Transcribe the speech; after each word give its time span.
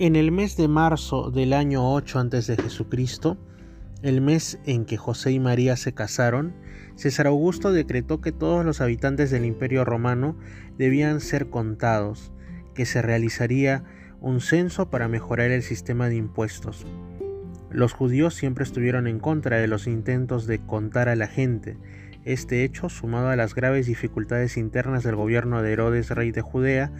En 0.00 0.14
el 0.14 0.30
mes 0.30 0.56
de 0.56 0.68
marzo 0.68 1.32
del 1.32 1.52
año 1.52 1.92
8 1.92 2.20
a.C., 2.20 2.56
el 4.02 4.20
mes 4.20 4.60
en 4.64 4.84
que 4.84 4.96
José 4.96 5.32
y 5.32 5.40
María 5.40 5.76
se 5.76 5.92
casaron, 5.92 6.54
César 6.94 7.26
Augusto 7.26 7.72
decretó 7.72 8.20
que 8.20 8.30
todos 8.30 8.64
los 8.64 8.80
habitantes 8.80 9.32
del 9.32 9.44
Imperio 9.44 9.84
Romano 9.84 10.36
debían 10.78 11.20
ser 11.20 11.50
contados, 11.50 12.32
que 12.76 12.86
se 12.86 13.02
realizaría 13.02 13.82
un 14.20 14.40
censo 14.40 14.88
para 14.88 15.08
mejorar 15.08 15.50
el 15.50 15.64
sistema 15.64 16.08
de 16.08 16.14
impuestos. 16.14 16.86
Los 17.68 17.92
judíos 17.92 18.34
siempre 18.34 18.62
estuvieron 18.62 19.08
en 19.08 19.18
contra 19.18 19.56
de 19.56 19.66
los 19.66 19.88
intentos 19.88 20.46
de 20.46 20.60
contar 20.60 21.08
a 21.08 21.16
la 21.16 21.26
gente. 21.26 21.76
Este 22.28 22.62
hecho, 22.62 22.90
sumado 22.90 23.30
a 23.30 23.36
las 23.36 23.54
graves 23.54 23.86
dificultades 23.86 24.58
internas 24.58 25.02
del 25.02 25.16
gobierno 25.16 25.62
de 25.62 25.72
Herodes, 25.72 26.10
rey 26.10 26.30
de 26.30 26.42
Judea, 26.42 26.92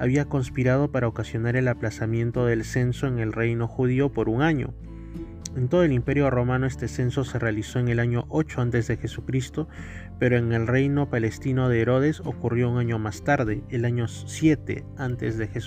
había 0.00 0.24
conspirado 0.24 0.90
para 0.90 1.06
ocasionar 1.06 1.54
el 1.54 1.68
aplazamiento 1.68 2.46
del 2.46 2.64
censo 2.64 3.06
en 3.06 3.20
el 3.20 3.32
reino 3.32 3.68
judío 3.68 4.12
por 4.12 4.28
un 4.28 4.42
año. 4.42 4.74
En 5.54 5.68
todo 5.68 5.84
el 5.84 5.92
imperio 5.92 6.30
romano 6.30 6.66
este 6.66 6.88
censo 6.88 7.22
se 7.22 7.38
realizó 7.38 7.78
en 7.78 7.90
el 7.90 8.00
año 8.00 8.24
8 8.28 8.60
a.C., 8.60 8.98
pero 10.18 10.36
en 10.36 10.52
el 10.52 10.66
reino 10.66 11.08
palestino 11.08 11.68
de 11.68 11.80
Herodes 11.80 12.18
ocurrió 12.18 12.68
un 12.68 12.78
año 12.78 12.98
más 12.98 13.22
tarde, 13.22 13.62
el 13.68 13.84
año 13.84 14.08
7 14.08 14.84
a.C. 14.96 15.60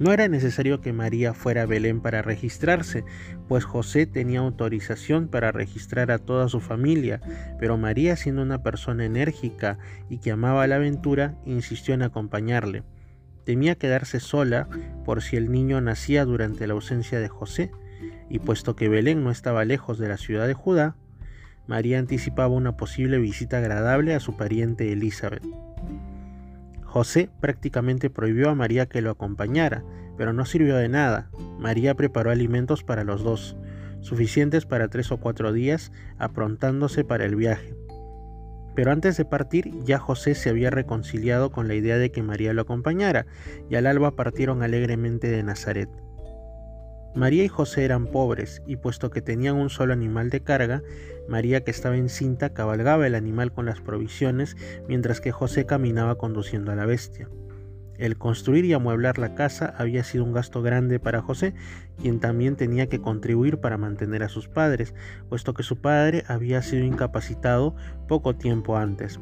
No 0.00 0.12
era 0.12 0.26
necesario 0.26 0.80
que 0.80 0.92
María 0.92 1.34
fuera 1.34 1.62
a 1.62 1.66
Belén 1.66 2.00
para 2.00 2.20
registrarse, 2.20 3.04
pues 3.46 3.64
José 3.64 4.06
tenía 4.06 4.40
autorización 4.40 5.28
para 5.28 5.52
registrar 5.52 6.10
a 6.10 6.18
toda 6.18 6.48
su 6.48 6.60
familia, 6.60 7.20
pero 7.60 7.76
María, 7.76 8.16
siendo 8.16 8.42
una 8.42 8.62
persona 8.62 9.04
enérgica 9.04 9.78
y 10.10 10.18
que 10.18 10.32
amaba 10.32 10.66
la 10.66 10.76
aventura, 10.76 11.36
insistió 11.46 11.94
en 11.94 12.02
acompañarle. 12.02 12.82
Temía 13.44 13.76
quedarse 13.76 14.18
sola 14.18 14.68
por 15.04 15.22
si 15.22 15.36
el 15.36 15.52
niño 15.52 15.80
nacía 15.80 16.24
durante 16.24 16.66
la 16.66 16.74
ausencia 16.74 17.20
de 17.20 17.28
José, 17.28 17.70
y 18.28 18.40
puesto 18.40 18.74
que 18.74 18.88
Belén 18.88 19.22
no 19.22 19.30
estaba 19.30 19.64
lejos 19.64 19.98
de 19.98 20.08
la 20.08 20.16
ciudad 20.16 20.48
de 20.48 20.54
Judá, 20.54 20.96
María 21.66 21.98
anticipaba 21.98 22.48
una 22.48 22.76
posible 22.76 23.18
visita 23.18 23.58
agradable 23.58 24.14
a 24.14 24.20
su 24.20 24.36
pariente 24.36 24.92
Elizabeth. 24.92 25.44
José 26.94 27.28
prácticamente 27.40 28.08
prohibió 28.08 28.50
a 28.50 28.54
María 28.54 28.86
que 28.86 29.02
lo 29.02 29.10
acompañara, 29.10 29.82
pero 30.16 30.32
no 30.32 30.44
sirvió 30.44 30.76
de 30.76 30.88
nada. 30.88 31.28
María 31.58 31.96
preparó 31.96 32.30
alimentos 32.30 32.84
para 32.84 33.02
los 33.02 33.24
dos, 33.24 33.56
suficientes 34.00 34.64
para 34.64 34.86
tres 34.86 35.10
o 35.10 35.16
cuatro 35.16 35.52
días, 35.52 35.90
aprontándose 36.18 37.02
para 37.02 37.24
el 37.24 37.34
viaje. 37.34 37.74
Pero 38.76 38.92
antes 38.92 39.16
de 39.16 39.24
partir 39.24 39.72
ya 39.82 39.98
José 39.98 40.36
se 40.36 40.50
había 40.50 40.70
reconciliado 40.70 41.50
con 41.50 41.66
la 41.66 41.74
idea 41.74 41.98
de 41.98 42.12
que 42.12 42.22
María 42.22 42.52
lo 42.52 42.62
acompañara, 42.62 43.26
y 43.68 43.74
al 43.74 43.88
alba 43.88 44.14
partieron 44.14 44.62
alegremente 44.62 45.26
de 45.26 45.42
Nazaret. 45.42 45.88
María 47.14 47.44
y 47.44 47.48
José 47.48 47.84
eran 47.84 48.06
pobres, 48.08 48.62
y 48.66 48.76
puesto 48.76 49.10
que 49.10 49.22
tenían 49.22 49.54
un 49.54 49.70
solo 49.70 49.92
animal 49.92 50.30
de 50.30 50.40
carga, 50.40 50.82
María 51.28 51.62
que 51.62 51.70
estaba 51.70 51.96
encinta 51.96 52.52
cabalgaba 52.52 53.06
el 53.06 53.14
animal 53.14 53.52
con 53.52 53.66
las 53.66 53.80
provisiones, 53.80 54.56
mientras 54.88 55.20
que 55.20 55.30
José 55.30 55.64
caminaba 55.64 56.18
conduciendo 56.18 56.72
a 56.72 56.74
la 56.74 56.86
bestia. 56.86 57.28
El 57.96 58.18
construir 58.18 58.64
y 58.64 58.72
amueblar 58.72 59.18
la 59.18 59.36
casa 59.36 59.72
había 59.78 60.02
sido 60.02 60.24
un 60.24 60.32
gasto 60.32 60.62
grande 60.62 60.98
para 60.98 61.22
José, 61.22 61.54
quien 62.00 62.18
también 62.18 62.56
tenía 62.56 62.88
que 62.88 63.00
contribuir 63.00 63.58
para 63.58 63.78
mantener 63.78 64.24
a 64.24 64.28
sus 64.28 64.48
padres, 64.48 64.94
puesto 65.28 65.54
que 65.54 65.62
su 65.62 65.76
padre 65.76 66.24
había 66.26 66.60
sido 66.62 66.84
incapacitado 66.84 67.76
poco 68.08 68.34
tiempo 68.34 68.76
antes. 68.76 69.20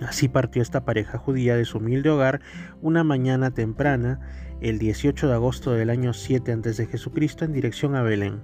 Así 0.00 0.28
partió 0.28 0.62
esta 0.62 0.84
pareja 0.84 1.18
judía 1.18 1.56
de 1.56 1.64
su 1.64 1.78
humilde 1.78 2.10
hogar 2.10 2.40
una 2.80 3.02
mañana 3.02 3.50
temprana, 3.50 4.20
el 4.60 4.78
18 4.78 5.28
de 5.28 5.34
agosto 5.34 5.72
del 5.72 5.90
año 5.90 6.12
7 6.12 6.52
a.C., 6.52 6.88
en 7.40 7.52
dirección 7.52 7.96
a 7.96 8.02
Belén. 8.02 8.40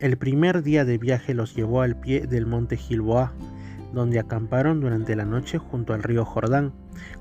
El 0.00 0.18
primer 0.18 0.62
día 0.62 0.84
de 0.84 0.98
viaje 0.98 1.34
los 1.34 1.54
llevó 1.54 1.82
al 1.82 1.98
pie 1.98 2.26
del 2.26 2.46
monte 2.46 2.76
Gilboa, 2.76 3.32
donde 3.92 4.18
acamparon 4.18 4.80
durante 4.80 5.14
la 5.14 5.24
noche 5.24 5.58
junto 5.58 5.94
al 5.94 6.02
río 6.02 6.24
Jordán, 6.24 6.72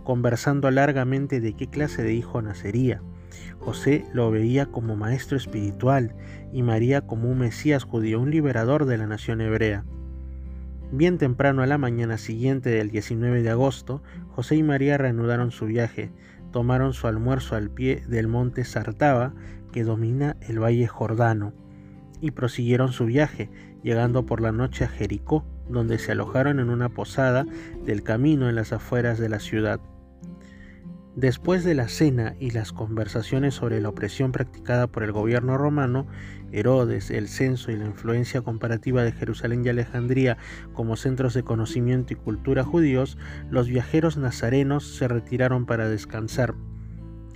conversando 0.03 0.69
largamente 0.71 1.39
de 1.39 1.53
qué 1.53 1.67
clase 1.67 2.01
de 2.01 2.13
hijo 2.13 2.41
nacería. 2.41 3.01
José 3.59 4.05
lo 4.11 4.31
veía 4.31 4.65
como 4.65 4.95
maestro 4.95 5.37
espiritual 5.37 6.15
y 6.51 6.63
María 6.63 7.01
como 7.01 7.29
un 7.29 7.39
Mesías 7.39 7.83
judío, 7.83 8.19
un 8.19 8.31
liberador 8.31 8.85
de 8.85 8.97
la 8.97 9.07
nación 9.07 9.39
hebrea. 9.41 9.85
Bien 10.95 11.17
temprano 11.17 11.63
a 11.63 11.65
la 11.65 11.79
mañana 11.79 12.19
siguiente 12.19 12.69
del 12.69 12.91
19 12.91 13.41
de 13.41 13.49
agosto, 13.49 14.03
José 14.29 14.57
y 14.57 14.61
María 14.61 14.95
reanudaron 14.95 15.49
su 15.49 15.65
viaje, 15.65 16.11
tomaron 16.51 16.93
su 16.93 17.07
almuerzo 17.07 17.55
al 17.55 17.71
pie 17.71 18.03
del 18.07 18.27
monte 18.27 18.63
Sartaba, 18.63 19.33
que 19.71 19.83
domina 19.83 20.37
el 20.41 20.61
valle 20.61 20.85
Jordano, 20.85 21.51
y 22.21 22.29
prosiguieron 22.29 22.91
su 22.91 23.05
viaje, 23.05 23.49
llegando 23.81 24.27
por 24.27 24.39
la 24.39 24.51
noche 24.51 24.83
a 24.83 24.87
Jericó, 24.87 25.43
donde 25.67 25.97
se 25.97 26.11
alojaron 26.11 26.59
en 26.59 26.69
una 26.69 26.89
posada 26.89 27.47
del 27.83 28.03
camino 28.03 28.47
en 28.47 28.53
las 28.53 28.71
afueras 28.71 29.17
de 29.17 29.29
la 29.29 29.39
ciudad. 29.39 29.79
Después 31.15 31.63
de 31.63 31.75
la 31.75 31.89
cena 31.89 32.35
y 32.39 32.49
las 32.49 32.73
conversaciones 32.73 33.53
sobre 33.53 33.79
la 33.79 33.89
opresión 33.89 34.31
practicada 34.31 34.87
por 34.87 35.03
el 35.03 35.11
gobierno 35.11 35.59
romano, 35.59 36.07
Herodes, 36.51 37.11
el 37.11 37.27
censo 37.27 37.71
y 37.71 37.77
la 37.77 37.85
influencia 37.85 38.41
comparativa 38.41 39.03
de 39.03 39.11
Jerusalén 39.11 39.63
y 39.63 39.69
Alejandría 39.69 40.39
como 40.73 40.95
centros 40.95 41.35
de 41.35 41.43
conocimiento 41.43 42.13
y 42.13 42.15
cultura 42.15 42.63
judíos, 42.63 43.19
los 43.51 43.67
viajeros 43.67 44.17
nazarenos 44.17 44.95
se 44.95 45.07
retiraron 45.07 45.67
para 45.67 45.87
descansar. 45.87 46.55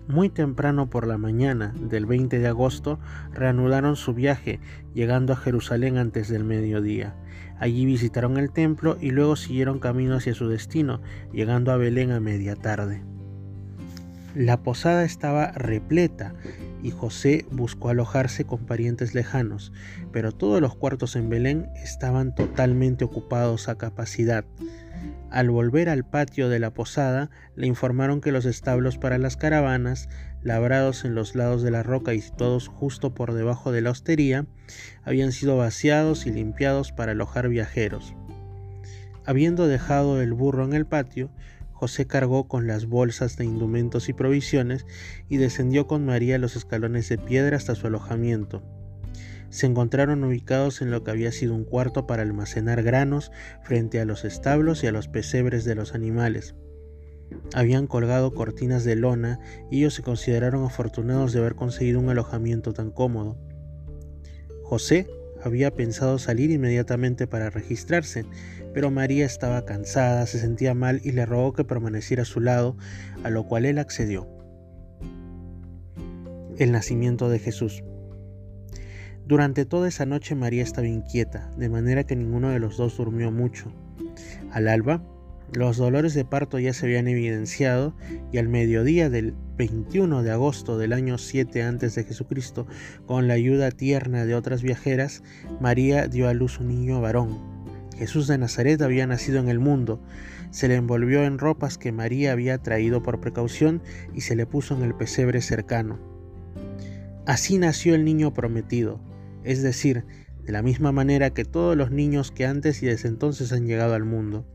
Muy 0.07 0.29
temprano 0.29 0.89
por 0.89 1.05
la 1.05 1.19
mañana 1.19 1.71
del 1.79 2.07
20 2.07 2.39
de 2.39 2.47
agosto 2.47 2.97
reanudaron 3.31 3.95
su 3.95 4.15
viaje, 4.15 4.59
llegando 4.95 5.33
a 5.33 5.37
Jerusalén 5.37 5.97
antes 5.97 6.29
del 6.29 6.45
mediodía. 6.45 7.15
Allí 7.59 7.85
visitaron 7.85 8.37
el 8.37 8.51
templo 8.51 8.97
y 8.99 9.11
luego 9.11 9.35
siguieron 9.35 9.77
camino 9.77 10.15
hacia 10.15 10.33
su 10.33 10.47
destino, 10.47 10.99
llegando 11.31 11.71
a 11.71 11.77
Belén 11.77 12.11
a 12.11 12.19
media 12.19 12.55
tarde. 12.55 13.03
La 14.37 14.61
posada 14.61 15.03
estaba 15.03 15.51
repleta 15.53 16.35
y 16.83 16.91
José 16.91 17.47
buscó 17.49 17.89
alojarse 17.89 18.45
con 18.45 18.67
parientes 18.67 19.15
lejanos, 19.15 19.73
pero 20.11 20.31
todos 20.31 20.61
los 20.61 20.75
cuartos 20.75 21.15
en 21.15 21.27
Belén 21.27 21.71
estaban 21.83 22.35
totalmente 22.35 23.03
ocupados 23.03 23.67
a 23.67 23.79
capacidad. 23.79 24.45
Al 25.31 25.49
volver 25.49 25.89
al 25.89 26.05
patio 26.05 26.49
de 26.49 26.59
la 26.59 26.71
posada, 26.71 27.31
le 27.55 27.65
informaron 27.65 28.21
que 28.21 28.31
los 28.31 28.45
establos 28.45 28.99
para 28.99 29.17
las 29.17 29.37
caravanas, 29.37 30.07
labrados 30.43 31.03
en 31.03 31.15
los 31.15 31.33
lados 31.33 31.63
de 31.63 31.71
la 31.71 31.81
roca 31.81 32.13
y 32.13 32.21
situados 32.21 32.67
justo 32.67 33.15
por 33.15 33.33
debajo 33.33 33.71
de 33.71 33.81
la 33.81 33.89
hostería, 33.89 34.45
habían 35.03 35.31
sido 35.31 35.57
vaciados 35.57 36.27
y 36.27 36.31
limpiados 36.31 36.91
para 36.91 37.13
alojar 37.13 37.49
viajeros. 37.49 38.13
Habiendo 39.25 39.67
dejado 39.67 40.21
el 40.21 40.33
burro 40.33 40.63
en 40.63 40.73
el 40.73 40.85
patio, 40.85 41.31
José 41.77 42.07
cargó 42.07 42.47
con 42.47 42.65
las 42.65 42.87
bolsas 42.87 43.37
de 43.37 43.45
indumentos 43.45 44.09
y 44.09 44.13
provisiones 44.13 44.87
y 45.29 45.37
descendió 45.37 45.85
con 45.85 46.07
María 46.07 46.39
los 46.39 46.55
escalones 46.55 47.07
de 47.07 47.19
piedra 47.19 47.55
hasta 47.55 47.75
su 47.75 47.85
alojamiento. 47.85 48.63
Se 49.51 49.67
encontraron 49.67 50.23
ubicados 50.23 50.81
en 50.81 50.89
lo 50.89 51.03
que 51.03 51.11
había 51.11 51.31
sido 51.31 51.53
un 51.53 51.65
cuarto 51.65 52.07
para 52.07 52.23
almacenar 52.23 52.81
granos 52.81 53.31
frente 53.61 54.01
a 54.01 54.05
los 54.05 54.25
establos 54.25 54.83
y 54.83 54.87
a 54.87 54.91
los 54.91 55.07
pesebres 55.07 55.65
de 55.65 55.75
los 55.75 55.93
animales. 55.93 56.55
Habían 57.53 57.85
colgado 57.85 58.33
cortinas 58.33 58.83
de 58.83 58.95
lona 58.95 59.39
y 59.69 59.77
ellos 59.77 59.93
se 59.93 60.01
consideraron 60.01 60.65
afortunados 60.65 61.31
de 61.31 61.41
haber 61.41 61.53
conseguido 61.53 61.99
un 61.99 62.09
alojamiento 62.09 62.73
tan 62.73 62.89
cómodo. 62.89 63.37
José 64.63 65.07
había 65.43 65.71
pensado 65.73 66.19
salir 66.19 66.51
inmediatamente 66.51 67.27
para 67.27 67.49
registrarse, 67.49 68.25
pero 68.73 68.91
María 68.91 69.25
estaba 69.25 69.65
cansada, 69.65 70.25
se 70.25 70.39
sentía 70.39 70.73
mal 70.73 71.01
y 71.03 71.11
le 71.11 71.25
rogó 71.25 71.53
que 71.53 71.63
permaneciera 71.63 72.23
a 72.23 72.25
su 72.25 72.39
lado, 72.39 72.77
a 73.23 73.29
lo 73.29 73.45
cual 73.47 73.65
él 73.65 73.79
accedió. 73.79 74.27
El 76.57 76.71
nacimiento 76.71 77.29
de 77.29 77.39
Jesús. 77.39 77.83
Durante 79.25 79.65
toda 79.65 79.89
esa 79.89 80.05
noche 80.05 80.35
María 80.35 80.63
estaba 80.63 80.87
inquieta, 80.87 81.51
de 81.57 81.69
manera 81.69 82.05
que 82.05 82.15
ninguno 82.15 82.49
de 82.49 82.59
los 82.59 82.77
dos 82.77 82.97
durmió 82.97 83.31
mucho. 83.31 83.71
Al 84.51 84.67
alba, 84.69 85.03
los 85.53 85.77
dolores 85.77 86.13
de 86.13 86.25
parto 86.25 86.59
ya 86.59 86.73
se 86.73 86.85
habían 86.85 87.07
evidenciado 87.07 87.95
y 88.31 88.37
al 88.37 88.49
mediodía 88.49 89.09
del 89.09 89.33
21 89.57 90.21
de 90.21 90.31
agosto 90.31 90.77
del 90.77 90.91
año 90.93 91.17
7 91.17 91.63
a.C., 91.63 92.05
con 93.05 93.27
la 93.27 93.33
ayuda 93.33 93.71
tierna 93.71 94.25
de 94.25 94.35
otras 94.35 94.61
viajeras, 94.61 95.23
María 95.61 96.07
dio 96.07 96.27
a 96.27 96.33
luz 96.33 96.59
un 96.59 96.67
niño 96.67 96.99
varón. 96.99 97.39
Jesús 97.97 98.27
de 98.27 98.37
Nazaret 98.37 98.81
había 98.81 99.07
nacido 99.07 99.39
en 99.39 99.47
el 99.47 99.59
mundo. 99.59 100.01
Se 100.51 100.67
le 100.67 100.75
envolvió 100.75 101.23
en 101.23 101.39
ropas 101.39 101.77
que 101.77 101.91
María 101.91 102.33
había 102.33 102.57
traído 102.59 103.01
por 103.01 103.19
precaución 103.19 103.81
y 104.13 104.21
se 104.21 104.35
le 104.35 104.45
puso 104.45 104.75
en 104.75 104.83
el 104.83 104.93
pesebre 104.93 105.41
cercano. 105.41 105.97
Así 107.25 107.57
nació 107.57 107.95
el 107.95 108.05
niño 108.05 108.33
prometido, 108.33 108.99
es 109.43 109.63
decir, 109.63 110.05
de 110.43 110.51
la 110.51 110.61
misma 110.61 110.91
manera 110.91 111.31
que 111.31 111.45
todos 111.45 111.75
los 111.75 111.89
niños 111.89 112.31
que 112.31 112.45
antes 112.45 112.83
y 112.83 112.85
desde 112.85 113.09
entonces 113.09 113.51
han 113.51 113.65
llegado 113.65 113.95
al 113.95 114.05
mundo 114.05 114.45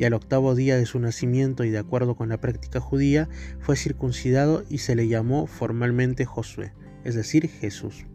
y 0.00 0.04
al 0.06 0.14
octavo 0.14 0.54
día 0.54 0.78
de 0.78 0.86
su 0.86 0.98
nacimiento 0.98 1.62
y 1.62 1.68
de 1.68 1.76
acuerdo 1.76 2.16
con 2.16 2.30
la 2.30 2.40
práctica 2.40 2.80
judía, 2.80 3.28
fue 3.58 3.76
circuncidado 3.76 4.64
y 4.70 4.78
se 4.78 4.96
le 4.96 5.08
llamó 5.08 5.46
formalmente 5.46 6.24
Josué, 6.24 6.72
es 7.04 7.14
decir, 7.14 7.50
Jesús. 7.50 8.06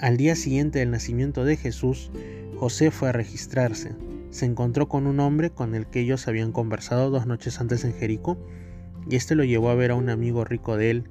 Al 0.00 0.18
día 0.18 0.36
siguiente 0.36 0.80
del 0.80 0.90
nacimiento 0.90 1.46
de 1.46 1.56
Jesús, 1.56 2.10
José 2.58 2.90
fue 2.90 3.08
a 3.08 3.12
registrarse. 3.12 3.92
Se 4.28 4.44
encontró 4.44 4.86
con 4.86 5.06
un 5.06 5.18
hombre 5.18 5.48
con 5.48 5.74
el 5.74 5.86
que 5.86 6.00
ellos 6.00 6.28
habían 6.28 6.52
conversado 6.52 7.08
dos 7.08 7.26
noches 7.26 7.58
antes 7.58 7.82
en 7.84 7.94
Jericó, 7.94 8.36
y 9.08 9.16
este 9.16 9.36
lo 9.36 9.44
llevó 9.44 9.70
a 9.70 9.74
ver 9.74 9.92
a 9.92 9.94
un 9.94 10.10
amigo 10.10 10.44
rico 10.44 10.76
de 10.76 10.90
él, 10.90 11.04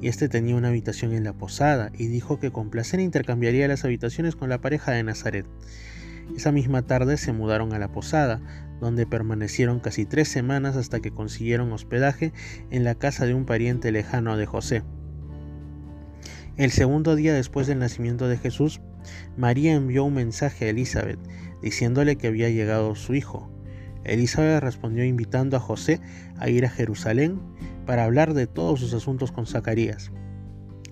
y 0.00 0.06
este 0.06 0.28
tenía 0.28 0.54
una 0.54 0.68
habitación 0.68 1.14
en 1.14 1.24
la 1.24 1.32
posada, 1.32 1.90
y 1.98 2.06
dijo 2.06 2.38
que 2.38 2.52
con 2.52 2.70
placer 2.70 3.00
intercambiaría 3.00 3.66
las 3.66 3.84
habitaciones 3.84 4.36
con 4.36 4.48
la 4.48 4.60
pareja 4.60 4.92
de 4.92 5.02
Nazaret. 5.02 5.46
Esa 6.36 6.52
misma 6.52 6.82
tarde 6.82 7.16
se 7.16 7.32
mudaron 7.32 7.72
a 7.72 7.78
la 7.78 7.90
posada, 7.90 8.40
donde 8.80 9.06
permanecieron 9.06 9.80
casi 9.80 10.04
tres 10.04 10.28
semanas 10.28 10.76
hasta 10.76 11.00
que 11.00 11.10
consiguieron 11.10 11.72
hospedaje 11.72 12.32
en 12.70 12.84
la 12.84 12.94
casa 12.94 13.26
de 13.26 13.34
un 13.34 13.44
pariente 13.44 13.90
lejano 13.92 14.36
de 14.36 14.46
José. 14.46 14.82
El 16.56 16.70
segundo 16.70 17.14
día 17.14 17.34
después 17.34 17.66
del 17.66 17.78
nacimiento 17.78 18.28
de 18.28 18.36
Jesús, 18.36 18.80
María 19.36 19.74
envió 19.74 20.04
un 20.04 20.14
mensaje 20.14 20.66
a 20.66 20.68
Elizabeth 20.70 21.20
diciéndole 21.62 22.16
que 22.16 22.28
había 22.28 22.50
llegado 22.50 22.94
su 22.94 23.14
hijo. 23.14 23.50
Elizabeth 24.04 24.62
respondió 24.62 25.04
invitando 25.04 25.56
a 25.56 25.60
José 25.60 26.00
a 26.36 26.48
ir 26.48 26.64
a 26.64 26.70
Jerusalén 26.70 27.40
para 27.86 28.04
hablar 28.04 28.34
de 28.34 28.46
todos 28.46 28.80
sus 28.80 28.94
asuntos 28.94 29.32
con 29.32 29.46
Zacarías. 29.46 30.12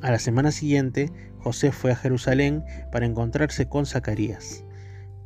A 0.03 0.11
la 0.11 0.19
semana 0.19 0.51
siguiente, 0.51 1.11
José 1.39 1.73
fue 1.73 1.93
a 1.93 1.97
Jerusalén 1.97 2.65
para 2.93 3.07
encontrarse 3.07 3.69
con 3.69 3.87
Zacarías. 3.87 4.66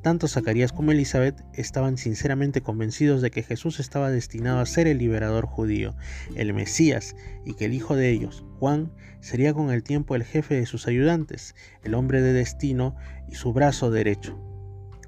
Tanto 0.02 0.28
Zacarías 0.28 0.72
como 0.72 0.92
Elizabeth 0.92 1.44
estaban 1.52 1.98
sinceramente 1.98 2.62
convencidos 2.62 3.20
de 3.20 3.30
que 3.30 3.42
Jesús 3.42 3.80
estaba 3.80 4.10
destinado 4.10 4.60
a 4.60 4.66
ser 4.66 4.86
el 4.86 4.96
liberador 4.96 5.44
judío, 5.44 5.94
el 6.36 6.54
Mesías, 6.54 7.14
y 7.44 7.52
que 7.52 7.66
el 7.66 7.74
hijo 7.74 7.96
de 7.96 8.08
ellos, 8.08 8.42
Juan, 8.58 8.92
sería 9.20 9.52
con 9.52 9.70
el 9.70 9.82
tiempo 9.82 10.16
el 10.16 10.24
jefe 10.24 10.54
de 10.54 10.64
sus 10.64 10.86
ayudantes, 10.86 11.54
el 11.84 11.94
hombre 11.94 12.22
de 12.22 12.32
destino 12.32 12.96
y 13.28 13.34
su 13.34 13.52
brazo 13.52 13.90
derecho. 13.90 14.40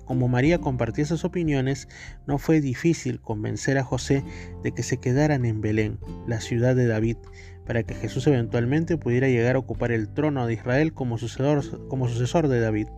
Como 0.04 0.28
María 0.28 0.58
compartía 0.58 1.04
esas 1.04 1.24
opiniones, 1.24 1.88
no 2.26 2.36
fue 2.36 2.60
difícil 2.60 3.18
convencer 3.20 3.78
a 3.78 3.84
José 3.84 4.22
de 4.62 4.72
que 4.72 4.82
se 4.82 4.98
quedaran 4.98 5.46
en 5.46 5.62
Belén, 5.62 6.00
la 6.26 6.42
ciudad 6.42 6.76
de 6.76 6.86
David, 6.86 7.16
para 7.64 7.84
que 7.84 7.94
Jesús 7.94 8.26
eventualmente 8.26 8.98
pudiera 8.98 9.28
llegar 9.28 9.56
a 9.56 9.60
ocupar 9.60 9.92
el 9.92 10.12
trono 10.12 10.46
de 10.46 10.54
Israel 10.54 10.92
como 10.92 11.16
sucesor, 11.16 11.88
como 11.88 12.08
sucesor 12.08 12.48
de 12.48 12.60
David. 12.60 12.88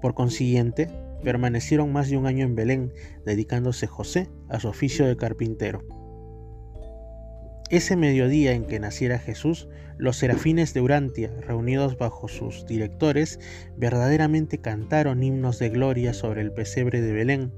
Por 0.00 0.14
consiguiente, 0.14 0.88
permanecieron 1.22 1.92
más 1.92 2.08
de 2.08 2.16
un 2.16 2.26
año 2.26 2.44
en 2.44 2.54
Belén, 2.54 2.92
dedicándose 3.24 3.86
José 3.86 4.28
a 4.48 4.60
su 4.60 4.68
oficio 4.68 5.06
de 5.06 5.16
carpintero. 5.16 5.84
Ese 7.70 7.94
mediodía 7.94 8.52
en 8.52 8.64
que 8.64 8.80
naciera 8.80 9.18
Jesús, 9.18 9.68
los 9.96 10.16
serafines 10.16 10.74
de 10.74 10.80
Urantia, 10.80 11.30
reunidos 11.40 11.96
bajo 11.96 12.26
sus 12.26 12.66
directores, 12.66 13.38
verdaderamente 13.76 14.58
cantaron 14.58 15.22
himnos 15.22 15.60
de 15.60 15.68
gloria 15.68 16.12
sobre 16.12 16.40
el 16.40 16.52
pesebre 16.52 17.00
de 17.00 17.12
Belén. 17.12 17.52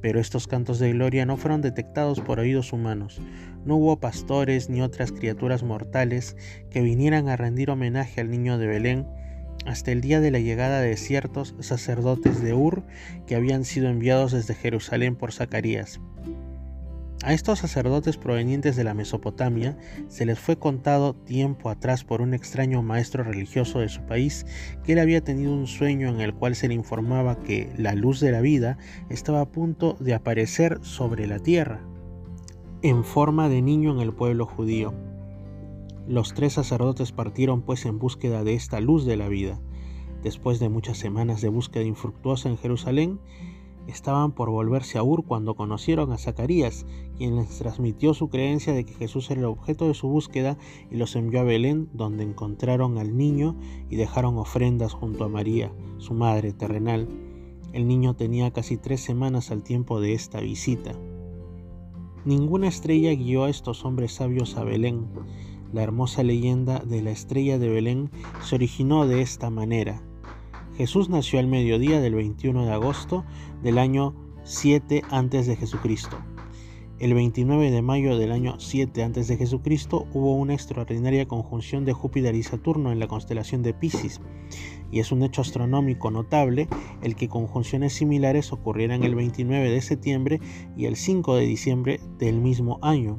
Pero 0.00 0.18
estos 0.20 0.46
cantos 0.46 0.78
de 0.78 0.92
gloria 0.92 1.26
no 1.26 1.36
fueron 1.36 1.60
detectados 1.60 2.20
por 2.20 2.38
oídos 2.38 2.72
humanos. 2.72 3.20
No 3.66 3.76
hubo 3.76 4.00
pastores 4.00 4.70
ni 4.70 4.80
otras 4.80 5.12
criaturas 5.12 5.62
mortales 5.62 6.36
que 6.70 6.80
vinieran 6.80 7.28
a 7.28 7.36
rendir 7.36 7.68
homenaje 7.68 8.22
al 8.22 8.30
niño 8.30 8.56
de 8.56 8.66
Belén 8.66 9.06
hasta 9.66 9.92
el 9.92 10.00
día 10.00 10.20
de 10.20 10.30
la 10.30 10.38
llegada 10.38 10.80
de 10.80 10.96
ciertos 10.96 11.54
sacerdotes 11.60 12.42
de 12.42 12.54
Ur 12.54 12.84
que 13.26 13.34
habían 13.34 13.64
sido 13.64 13.88
enviados 13.88 14.32
desde 14.32 14.54
Jerusalén 14.54 15.16
por 15.16 15.32
Zacarías. 15.32 16.00
A 17.24 17.32
estos 17.32 17.58
sacerdotes 17.58 18.16
provenientes 18.16 18.76
de 18.76 18.84
la 18.84 18.94
Mesopotamia 18.94 19.76
se 20.06 20.24
les 20.24 20.38
fue 20.38 20.56
contado 20.56 21.14
tiempo 21.14 21.68
atrás 21.68 22.04
por 22.04 22.22
un 22.22 22.32
extraño 22.32 22.80
maestro 22.82 23.24
religioso 23.24 23.80
de 23.80 23.88
su 23.88 24.02
país 24.02 24.46
que 24.84 24.92
él 24.92 25.00
había 25.00 25.24
tenido 25.24 25.52
un 25.52 25.66
sueño 25.66 26.08
en 26.08 26.20
el 26.20 26.32
cual 26.32 26.54
se 26.54 26.68
le 26.68 26.74
informaba 26.74 27.42
que 27.42 27.72
la 27.76 27.94
luz 27.94 28.20
de 28.20 28.30
la 28.30 28.40
vida 28.40 28.78
estaba 29.10 29.40
a 29.40 29.50
punto 29.50 29.96
de 29.98 30.14
aparecer 30.14 30.78
sobre 30.82 31.26
la 31.26 31.40
tierra, 31.40 31.80
en 32.82 33.02
forma 33.02 33.48
de 33.48 33.62
niño 33.62 33.92
en 33.92 34.00
el 34.00 34.14
pueblo 34.14 34.46
judío. 34.46 35.07
Los 36.08 36.32
tres 36.32 36.54
sacerdotes 36.54 37.12
partieron 37.12 37.60
pues 37.60 37.84
en 37.84 37.98
búsqueda 37.98 38.42
de 38.42 38.54
esta 38.54 38.80
luz 38.80 39.04
de 39.04 39.18
la 39.18 39.28
vida. 39.28 39.60
Después 40.22 40.58
de 40.58 40.70
muchas 40.70 40.96
semanas 40.96 41.42
de 41.42 41.50
búsqueda 41.50 41.84
infructuosa 41.84 42.48
en 42.48 42.56
Jerusalén, 42.56 43.20
estaban 43.86 44.32
por 44.32 44.48
volverse 44.48 44.96
a 44.96 45.02
Ur 45.02 45.26
cuando 45.26 45.54
conocieron 45.54 46.10
a 46.10 46.16
Zacarías, 46.16 46.86
quien 47.18 47.36
les 47.36 47.58
transmitió 47.58 48.14
su 48.14 48.30
creencia 48.30 48.72
de 48.72 48.86
que 48.86 48.94
Jesús 48.94 49.30
era 49.30 49.40
el 49.40 49.46
objeto 49.46 49.86
de 49.86 49.92
su 49.92 50.08
búsqueda 50.08 50.56
y 50.90 50.96
los 50.96 51.14
envió 51.14 51.40
a 51.40 51.44
Belén, 51.44 51.90
donde 51.92 52.24
encontraron 52.24 52.96
al 52.96 53.14
niño 53.14 53.54
y 53.90 53.96
dejaron 53.96 54.38
ofrendas 54.38 54.94
junto 54.94 55.24
a 55.24 55.28
María, 55.28 55.74
su 55.98 56.14
madre 56.14 56.54
terrenal. 56.54 57.06
El 57.74 57.86
niño 57.86 58.16
tenía 58.16 58.50
casi 58.50 58.78
tres 58.78 59.02
semanas 59.02 59.50
al 59.50 59.62
tiempo 59.62 60.00
de 60.00 60.14
esta 60.14 60.40
visita. 60.40 60.92
Ninguna 62.24 62.68
estrella 62.68 63.14
guió 63.14 63.44
a 63.44 63.50
estos 63.50 63.84
hombres 63.84 64.12
sabios 64.12 64.56
a 64.56 64.64
Belén. 64.64 65.06
La 65.72 65.82
hermosa 65.82 66.22
leyenda 66.22 66.78
de 66.78 67.02
la 67.02 67.10
estrella 67.10 67.58
de 67.58 67.68
Belén 67.68 68.10
se 68.42 68.54
originó 68.54 69.06
de 69.06 69.20
esta 69.20 69.50
manera. 69.50 70.02
Jesús 70.76 71.10
nació 71.10 71.40
al 71.40 71.46
mediodía 71.46 72.00
del 72.00 72.14
21 72.14 72.64
de 72.64 72.72
agosto 72.72 73.24
del 73.62 73.78
año 73.78 74.14
7 74.44 75.02
antes 75.10 75.46
de 75.46 75.56
Jesucristo. 75.56 76.16
El 76.98 77.12
29 77.12 77.70
de 77.70 77.82
mayo 77.82 78.16
del 78.16 78.32
año 78.32 78.58
7 78.58 79.02
antes 79.02 79.28
de 79.28 79.36
Jesucristo 79.36 80.06
hubo 80.14 80.34
una 80.34 80.54
extraordinaria 80.54 81.28
conjunción 81.28 81.84
de 81.84 81.92
Júpiter 81.92 82.34
y 82.34 82.42
Saturno 82.42 82.90
en 82.90 82.98
la 82.98 83.06
constelación 83.06 83.62
de 83.62 83.74
Pisces, 83.74 84.20
y 84.90 85.00
es 85.00 85.12
un 85.12 85.22
hecho 85.22 85.42
astronómico 85.42 86.10
notable 86.10 86.66
el 87.02 87.14
que 87.14 87.28
conjunciones 87.28 87.92
similares 87.92 88.52
ocurrieran 88.52 89.04
el 89.04 89.14
29 89.14 89.70
de 89.70 89.80
septiembre 89.82 90.40
y 90.76 90.86
el 90.86 90.96
5 90.96 91.36
de 91.36 91.46
diciembre 91.46 92.00
del 92.18 92.40
mismo 92.40 92.78
año. 92.80 93.18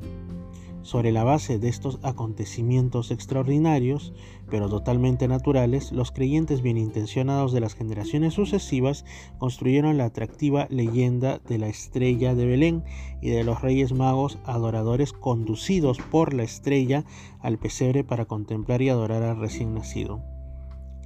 Sobre 0.90 1.12
la 1.12 1.24
base 1.24 1.60
de 1.60 1.70
estos 1.70 2.00
acontecimientos 2.02 3.12
extraordinarios, 3.12 4.12
pero 4.50 4.70
totalmente 4.70 5.28
naturales, 5.28 5.92
los 5.92 6.12
creyentes 6.12 6.64
bien 6.64 6.80
intencionados 6.80 7.54
de 7.54 7.60
las 7.60 7.76
generaciones 7.76 8.34
sucesivas 8.34 9.06
construyeron 9.38 10.00
la 10.00 10.06
atractiva 10.06 10.66
leyenda 10.72 11.38
de 11.48 11.60
la 11.60 11.68
estrella 11.68 12.34
de 12.34 12.48
Belén 12.48 12.84
y 13.22 13.30
de 13.30 13.44
los 13.44 13.62
reyes 13.62 13.94
magos 13.94 14.40
adoradores 14.46 15.14
conducidos 15.14 16.00
por 16.00 16.34
la 16.34 16.42
estrella 16.42 17.06
al 17.40 17.60
pesebre 17.60 18.04
para 18.04 18.26
contemplar 18.26 18.82
y 18.82 18.90
adorar 18.90 19.22
al 19.22 19.38
recién 19.38 19.76
nacido. 19.76 20.24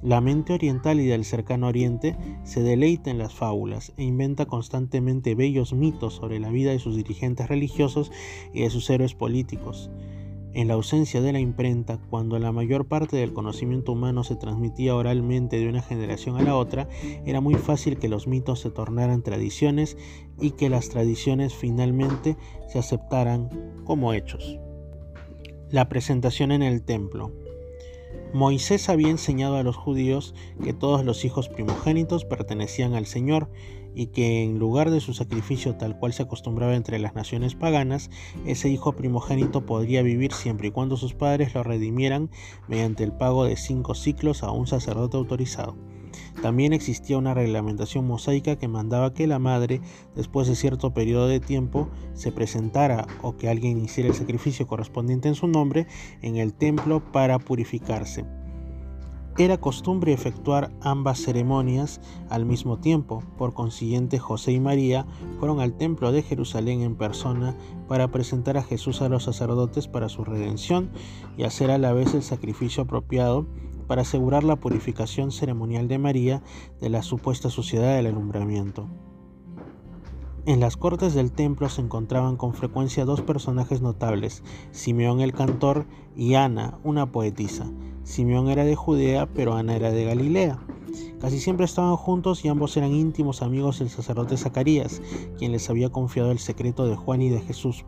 La 0.04 0.20
mente 0.20 0.52
oriental 0.52 1.00
y 1.00 1.06
del 1.06 1.24
cercano 1.24 1.66
oriente 1.66 2.14
se 2.42 2.62
deleita 2.62 3.10
en 3.10 3.16
las 3.16 3.32
fábulas 3.32 3.94
e 3.96 4.04
inventa 4.04 4.44
constantemente 4.44 5.34
bellos 5.34 5.72
mitos 5.72 6.12
sobre 6.12 6.38
la 6.40 6.50
vida 6.50 6.72
de 6.72 6.78
sus 6.78 6.94
dirigentes 6.94 7.48
religiosos 7.48 8.12
y 8.52 8.60
de 8.60 8.68
sus 8.68 8.90
héroes 8.90 9.14
políticos. 9.14 9.90
En 10.52 10.68
la 10.68 10.74
ausencia 10.74 11.22
de 11.22 11.32
la 11.32 11.40
imprenta, 11.40 11.98
cuando 12.10 12.38
la 12.38 12.52
mayor 12.52 12.86
parte 12.86 13.16
del 13.16 13.32
conocimiento 13.32 13.92
humano 13.92 14.24
se 14.24 14.36
transmitía 14.36 14.94
oralmente 14.94 15.56
de 15.56 15.70
una 15.70 15.80
generación 15.80 16.36
a 16.36 16.42
la 16.42 16.54
otra, 16.54 16.86
era 17.24 17.40
muy 17.40 17.54
fácil 17.54 17.96
que 17.98 18.10
los 18.10 18.26
mitos 18.26 18.60
se 18.60 18.70
tornaran 18.70 19.22
tradiciones 19.22 19.96
y 20.38 20.50
que 20.50 20.68
las 20.68 20.90
tradiciones 20.90 21.54
finalmente 21.54 22.36
se 22.68 22.78
aceptaran 22.78 23.48
como 23.84 24.12
hechos. 24.12 24.58
La 25.70 25.88
presentación 25.88 26.52
en 26.52 26.62
el 26.62 26.82
templo. 26.82 27.32
Moisés 28.34 28.88
había 28.88 29.10
enseñado 29.10 29.54
a 29.54 29.62
los 29.62 29.76
judíos 29.76 30.34
que 30.60 30.72
todos 30.72 31.04
los 31.04 31.24
hijos 31.24 31.48
primogénitos 31.48 32.24
pertenecían 32.24 32.94
al 32.94 33.06
Señor 33.06 33.48
y 33.94 34.08
que 34.08 34.42
en 34.42 34.58
lugar 34.58 34.90
de 34.90 35.00
su 35.00 35.14
sacrificio 35.14 35.76
tal 35.76 35.96
cual 36.00 36.12
se 36.12 36.24
acostumbraba 36.24 36.74
entre 36.74 36.98
las 36.98 37.14
naciones 37.14 37.54
paganas, 37.54 38.10
ese 38.44 38.68
hijo 38.68 38.94
primogénito 38.94 39.64
podría 39.64 40.02
vivir 40.02 40.32
siempre 40.32 40.66
y 40.66 40.70
cuando 40.72 40.96
sus 40.96 41.14
padres 41.14 41.54
lo 41.54 41.62
redimieran 41.62 42.28
mediante 42.66 43.04
el 43.04 43.12
pago 43.12 43.44
de 43.44 43.56
cinco 43.56 43.94
ciclos 43.94 44.42
a 44.42 44.50
un 44.50 44.66
sacerdote 44.66 45.16
autorizado. 45.16 45.76
También 46.42 46.72
existía 46.72 47.18
una 47.18 47.34
reglamentación 47.34 48.06
mosaica 48.06 48.56
que 48.56 48.68
mandaba 48.68 49.14
que 49.14 49.26
la 49.26 49.38
madre, 49.38 49.80
después 50.14 50.48
de 50.48 50.56
cierto 50.56 50.92
periodo 50.92 51.26
de 51.26 51.40
tiempo, 51.40 51.88
se 52.14 52.32
presentara 52.32 53.06
o 53.22 53.36
que 53.36 53.48
alguien 53.48 53.82
hiciera 53.82 54.08
el 54.08 54.14
sacrificio 54.14 54.66
correspondiente 54.66 55.28
en 55.28 55.34
su 55.34 55.46
nombre 55.46 55.86
en 56.22 56.36
el 56.36 56.52
templo 56.52 57.00
para 57.12 57.38
purificarse. 57.38 58.24
Era 59.36 59.58
costumbre 59.58 60.12
efectuar 60.12 60.70
ambas 60.80 61.18
ceremonias 61.18 62.00
al 62.28 62.44
mismo 62.44 62.78
tiempo, 62.78 63.24
por 63.36 63.52
consiguiente 63.52 64.20
José 64.20 64.52
y 64.52 64.60
María 64.60 65.06
fueron 65.40 65.58
al 65.58 65.76
templo 65.76 66.12
de 66.12 66.22
Jerusalén 66.22 66.82
en 66.82 66.94
persona 66.94 67.56
para 67.88 68.12
presentar 68.12 68.56
a 68.56 68.62
Jesús 68.62 69.02
a 69.02 69.08
los 69.08 69.24
sacerdotes 69.24 69.88
para 69.88 70.08
su 70.08 70.24
redención 70.24 70.90
y 71.36 71.42
hacer 71.42 71.72
a 71.72 71.78
la 71.78 71.92
vez 71.92 72.14
el 72.14 72.22
sacrificio 72.22 72.84
apropiado 72.84 73.48
para 73.86 74.02
asegurar 74.02 74.44
la 74.44 74.56
purificación 74.56 75.32
ceremonial 75.32 75.88
de 75.88 75.98
María 75.98 76.42
de 76.80 76.88
la 76.88 77.02
supuesta 77.02 77.50
suciedad 77.50 77.96
del 77.96 78.06
alumbramiento. 78.06 78.88
En 80.46 80.60
las 80.60 80.76
cortes 80.76 81.14
del 81.14 81.32
templo 81.32 81.70
se 81.70 81.80
encontraban 81.80 82.36
con 82.36 82.52
frecuencia 82.52 83.06
dos 83.06 83.22
personajes 83.22 83.80
notables, 83.80 84.42
Simeón 84.72 85.22
el 85.22 85.32
cantor 85.32 85.86
y 86.14 86.34
Ana, 86.34 86.78
una 86.84 87.10
poetisa. 87.10 87.70
Simeón 88.02 88.50
era 88.50 88.64
de 88.64 88.76
Judea, 88.76 89.26
pero 89.32 89.54
Ana 89.54 89.74
era 89.74 89.90
de 89.90 90.04
Galilea. 90.04 90.58
Casi 91.18 91.40
siempre 91.40 91.64
estaban 91.64 91.96
juntos 91.96 92.44
y 92.44 92.48
ambos 92.48 92.76
eran 92.76 92.92
íntimos 92.92 93.40
amigos 93.40 93.78
del 93.78 93.88
sacerdote 93.88 94.36
Zacarías, 94.36 95.00
quien 95.38 95.52
les 95.52 95.70
había 95.70 95.88
confiado 95.88 96.30
el 96.30 96.38
secreto 96.38 96.86
de 96.86 96.96
Juan 96.96 97.22
y 97.22 97.30
de 97.30 97.40
Jesús. 97.40 97.86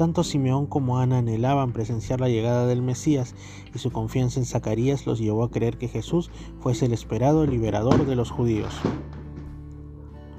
Tanto 0.00 0.24
Simeón 0.24 0.64
como 0.64 0.98
Ana 0.98 1.18
anhelaban 1.18 1.74
presenciar 1.74 2.22
la 2.22 2.30
llegada 2.30 2.64
del 2.64 2.80
Mesías 2.80 3.34
y 3.74 3.78
su 3.80 3.90
confianza 3.90 4.40
en 4.40 4.46
Zacarías 4.46 5.04
los 5.04 5.18
llevó 5.18 5.44
a 5.44 5.50
creer 5.50 5.76
que 5.76 5.88
Jesús 5.88 6.30
fuese 6.58 6.86
el 6.86 6.94
esperado 6.94 7.44
liberador 7.44 8.06
de 8.06 8.16
los 8.16 8.30
judíos. 8.30 8.74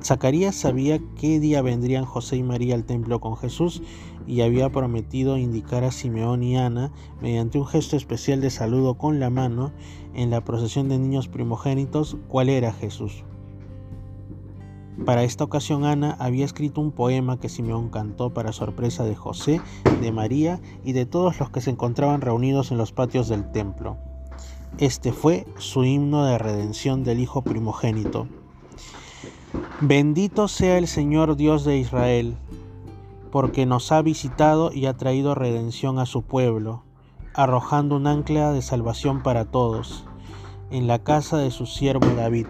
Zacarías 0.04 0.56
sabía 0.56 1.00
qué 1.16 1.40
día 1.40 1.62
vendrían 1.62 2.06
José 2.06 2.38
y 2.38 2.44
María 2.44 2.74
al 2.74 2.86
templo 2.86 3.20
con 3.20 3.38
Jesús 3.38 3.84
y 4.26 4.42
había 4.42 4.72
prometido 4.72 5.38
indicar 5.38 5.84
a 5.84 5.92
Simeón 5.92 6.42
y 6.42 6.58
Ana, 6.58 6.92
mediante 7.22 7.60
un 7.60 7.68
gesto 7.68 7.96
especial 7.96 8.42
de 8.42 8.50
saludo 8.50 8.96
con 8.96 9.20
la 9.20 9.30
mano, 9.30 9.74
en 10.16 10.32
la 10.32 10.44
procesión 10.44 10.90
de 10.90 10.98
niños 10.98 11.28
primogénitos, 11.28 12.18
cuál 12.30 12.50
era 12.50 12.74
Jesús. 12.74 13.24
Para 15.06 15.24
esta 15.24 15.44
ocasión 15.44 15.86
Ana 15.86 16.16
había 16.20 16.46
escrito 16.46 16.80
un 16.80 16.92
poema 16.92 17.40
que 17.40 17.50
Simeón 17.50 17.90
cantó 17.90 18.32
para 18.32 18.52
sorpresa 18.52 19.04
de 19.04 19.16
José, 19.16 19.62
de 20.00 20.12
María 20.12 20.60
y 20.84 20.94
de 20.94 21.06
todos 21.06 21.40
los 21.40 21.50
que 21.50 21.62
se 21.62 21.72
encontraban 21.72 22.22
reunidos 22.22 22.72
en 22.72 22.78
los 22.78 22.92
patios 22.92 23.28
del 23.28 23.52
templo. 23.52 23.98
Este 24.78 25.12
fue 25.12 25.46
su 25.58 25.84
himno 25.84 26.26
de 26.26 26.38
redención 26.38 27.04
del 27.04 27.20
Hijo 27.20 27.42
primogénito. 27.42 28.28
Bendito 29.82 30.48
sea 30.48 30.78
el 30.78 30.88
Señor 30.88 31.36
Dios 31.36 31.66
de 31.66 31.78
Israel, 31.78 32.38
porque 33.32 33.66
nos 33.66 33.92
ha 33.92 34.02
visitado 34.02 34.72
y 34.72 34.86
ha 34.86 34.96
traído 34.96 35.36
redención 35.36 36.00
a 36.00 36.06
su 36.06 36.22
pueblo, 36.22 36.84
arrojando 37.34 37.96
un 37.96 38.08
ancla 38.08 38.52
de 38.52 38.62
salvación 38.62 39.24
para 39.24 39.46
todos, 39.46 40.06
en 40.70 40.88
la 40.88 41.00
casa 41.00 41.38
de 41.38 41.50
su 41.50 41.66
siervo 41.66 42.08
David. 42.16 42.48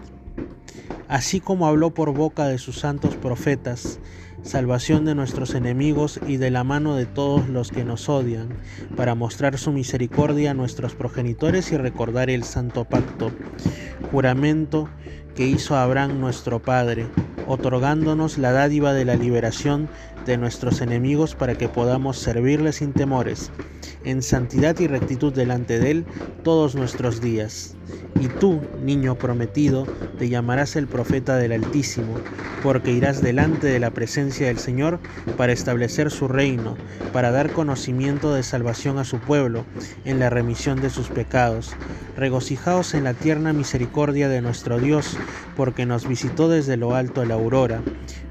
Así 1.12 1.40
como 1.40 1.66
habló 1.66 1.92
por 1.92 2.14
boca 2.14 2.46
de 2.46 2.56
sus 2.56 2.78
santos 2.78 3.16
profetas, 3.16 4.00
salvación 4.42 5.04
de 5.04 5.14
nuestros 5.14 5.54
enemigos 5.54 6.18
y 6.26 6.38
de 6.38 6.50
la 6.50 6.64
mano 6.64 6.96
de 6.96 7.04
todos 7.04 7.50
los 7.50 7.70
que 7.70 7.84
nos 7.84 8.08
odian, 8.08 8.48
para 8.96 9.14
mostrar 9.14 9.58
su 9.58 9.72
misericordia 9.72 10.52
a 10.52 10.54
nuestros 10.54 10.94
progenitores 10.94 11.70
y 11.70 11.76
recordar 11.76 12.30
el 12.30 12.44
santo 12.44 12.86
pacto, 12.86 13.30
juramento 14.10 14.88
que 15.34 15.46
hizo 15.46 15.76
Abraham 15.76 16.18
nuestro 16.18 16.62
Padre, 16.62 17.04
otorgándonos 17.46 18.38
la 18.38 18.52
dádiva 18.52 18.94
de 18.94 19.04
la 19.04 19.14
liberación 19.14 19.90
de 20.24 20.38
nuestros 20.38 20.80
enemigos 20.80 21.34
para 21.34 21.56
que 21.56 21.68
podamos 21.68 22.16
servirle 22.16 22.72
sin 22.72 22.94
temores, 22.94 23.50
en 24.04 24.22
santidad 24.22 24.80
y 24.80 24.86
rectitud 24.86 25.34
delante 25.34 25.78
de 25.78 25.90
Él 25.90 26.06
todos 26.42 26.74
nuestros 26.74 27.20
días. 27.20 27.76
Y 28.14 28.28
tú, 28.28 28.66
niño 28.78 29.18
prometido, 29.18 29.88
te 30.18 30.28
llamarás 30.28 30.76
el 30.76 30.86
profeta 30.88 31.36
del 31.36 31.52
Altísimo, 31.52 32.22
porque 32.60 32.92
irás 32.92 33.20
delante 33.22 33.66
de 33.66 33.80
la 33.80 33.90
presencia 33.92 34.46
del 34.46 34.58
Señor 34.58 35.00
para 35.36 35.52
establecer 35.52 36.10
su 36.10 36.28
reino, 36.28 36.78
para 37.10 37.30
dar 37.32 37.50
conocimiento 37.52 38.32
de 38.32 38.42
salvación 38.42 38.98
a 38.98 39.04
su 39.04 39.18
pueblo, 39.24 39.66
en 40.04 40.18
la 40.18 40.30
remisión 40.30 40.80
de 40.80 40.90
sus 40.90 41.10
pecados. 41.10 41.76
Regocijaos 42.14 42.94
en 42.94 43.04
la 43.04 43.14
tierna 43.14 43.52
misericordia 43.52 44.28
de 44.28 44.42
nuestro 44.42 44.78
Dios, 44.78 45.18
porque 45.56 45.86
nos 45.86 46.06
visitó 46.06 46.48
desde 46.48 46.76
lo 46.76 46.94
alto 46.94 47.24
la 47.24 47.34
aurora, 47.34 47.82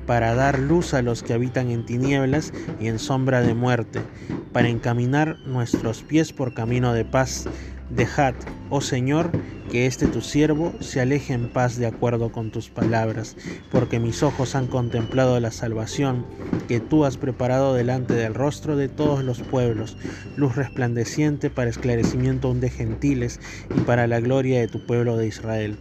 para 0.05 0.33
dar 0.35 0.59
luz 0.59 0.93
a 0.93 1.01
los 1.01 1.23
que 1.23 1.33
habitan 1.33 1.69
en 1.69 1.85
tinieblas 1.85 2.53
y 2.79 2.87
en 2.87 2.99
sombra 2.99 3.41
de 3.41 3.53
muerte, 3.53 4.07
para 4.51 4.69
encaminar 4.69 5.37
nuestros 5.45 6.03
pies 6.03 6.33
por 6.33 6.53
camino 6.53 6.93
de 6.93 7.05
paz. 7.05 7.49
Dejad, 7.95 8.35
oh 8.69 8.79
Señor, 8.79 9.31
que 9.69 9.85
este 9.85 10.07
tu 10.07 10.21
siervo 10.21 10.73
se 10.79 11.01
aleje 11.01 11.33
en 11.33 11.49
paz 11.49 11.77
de 11.77 11.87
acuerdo 11.87 12.31
con 12.31 12.49
tus 12.49 12.69
palabras, 12.69 13.35
porque 13.69 13.99
mis 13.99 14.23
ojos 14.23 14.55
han 14.55 14.67
contemplado 14.67 15.37
la 15.41 15.51
salvación 15.51 16.25
que 16.69 16.79
tú 16.79 17.03
has 17.03 17.17
preparado 17.17 17.73
delante 17.73 18.13
del 18.13 18.33
rostro 18.33 18.77
de 18.77 18.87
todos 18.87 19.25
los 19.25 19.41
pueblos, 19.41 19.97
luz 20.37 20.55
resplandeciente 20.55 21.49
para 21.49 21.69
esclarecimiento 21.69 22.53
de 22.53 22.69
gentiles 22.69 23.41
y 23.75 23.81
para 23.81 24.07
la 24.07 24.21
gloria 24.21 24.61
de 24.61 24.69
tu 24.69 24.85
pueblo 24.85 25.17
de 25.17 25.27
Israel. 25.27 25.77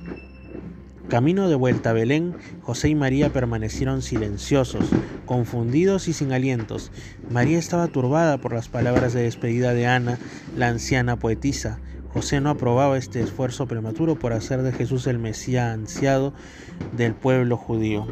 Camino 1.09 1.49
de 1.49 1.57
vuelta 1.57 1.91
a 1.91 1.93
Belén, 1.93 2.37
José 2.63 2.89
y 2.89 2.95
María 2.95 3.33
permanecieron 3.33 4.03
silenciosos, 4.03 4.89
confundidos 5.27 6.07
y 6.07 6.13
sin 6.13 6.33
alientos. 6.33 6.93
María 7.29 7.59
estaba 7.59 7.89
turbada 7.89 8.39
por 8.39 8.53
las 8.53 8.69
palabras 8.69 9.13
de 9.13 9.23
despedida 9.23 9.75
de 9.75 9.87
Ana, 9.89 10.19
la 10.57 10.69
anciana 10.69 11.19
poetisa. 11.19 11.81
José 12.13 12.41
no 12.41 12.51
aprobaba 12.51 12.99
este 12.99 13.21
esfuerzo 13.21 13.67
prematuro 13.67 14.17
por 14.17 14.33
hacer 14.33 14.63
de 14.63 14.73
Jesús 14.73 15.07
el 15.07 15.19
Mesías 15.19 15.73
ansiado 15.73 16.33
del 16.97 17.15
pueblo 17.15 17.57
judío. 17.57 18.07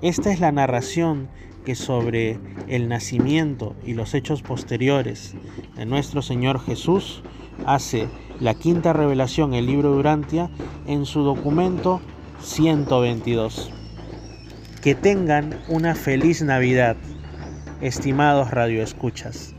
Esta 0.00 0.32
es 0.32 0.38
la 0.38 0.52
narración 0.52 1.28
que 1.64 1.74
sobre 1.74 2.38
el 2.68 2.88
nacimiento 2.88 3.74
y 3.84 3.94
los 3.94 4.14
hechos 4.14 4.42
posteriores 4.42 5.34
de 5.76 5.86
nuestro 5.86 6.22
Señor 6.22 6.60
Jesús 6.60 7.22
hace 7.66 8.08
la 8.40 8.54
quinta 8.54 8.92
revelación, 8.92 9.54
el 9.54 9.66
libro 9.66 9.92
de 9.92 9.98
Urantia, 9.98 10.50
en 10.86 11.04
su 11.04 11.22
documento 11.22 12.00
122. 12.40 13.70
Que 14.82 14.94
tengan 14.94 15.60
una 15.68 15.94
feliz 15.94 16.42
Navidad, 16.42 16.96
estimados 17.80 18.50
radioescuchas. 18.50 19.54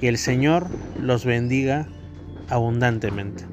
Que 0.00 0.08
el 0.08 0.18
Señor 0.18 0.66
los 1.00 1.24
bendiga 1.24 1.86
abundantemente. 2.48 3.44